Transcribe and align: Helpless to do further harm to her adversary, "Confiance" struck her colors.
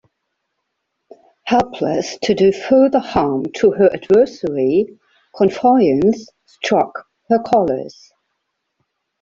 Helpless 1.43 2.17
to 2.23 2.33
do 2.33 2.51
further 2.51 2.97
harm 2.97 3.45
to 3.57 3.69
her 3.73 3.87
adversary, 3.93 4.97
"Confiance" 5.35 6.27
struck 6.47 7.05
her 7.29 7.37
colors. 7.37 8.11